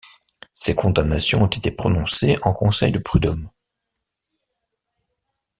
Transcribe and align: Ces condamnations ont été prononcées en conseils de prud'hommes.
Ces 0.55 0.73
condamnations 0.73 1.43
ont 1.43 1.45
été 1.45 1.69
prononcées 1.69 2.35
en 2.41 2.53
conseils 2.55 2.91
de 2.91 2.97
prud'hommes. 2.97 3.51